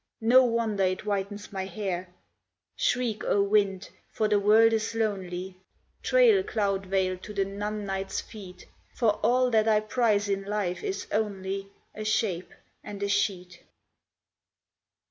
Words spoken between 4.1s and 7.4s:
the world is lonely; Trail cloud veil to